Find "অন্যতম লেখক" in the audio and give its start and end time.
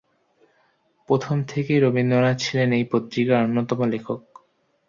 3.41-4.21